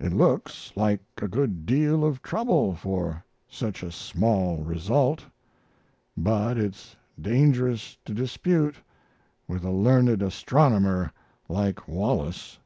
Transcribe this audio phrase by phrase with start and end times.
[0.00, 5.26] It looks like a good deal of trouble for such a small result;
[6.16, 8.74] but it's dangerous to dispute
[9.46, 11.12] with a learned astronomer
[11.48, 12.58] like Wallace.